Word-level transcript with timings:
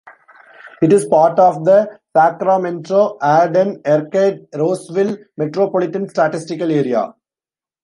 It 0.81 0.91
is 0.93 1.05
part 1.05 1.37
of 1.37 1.63
the 1.63 1.99
Sacramento-Arden-Arcade-Roseville 2.17 5.15
Metropolitan 5.37 6.09
Statistical 6.09 6.71
Area. 6.71 7.13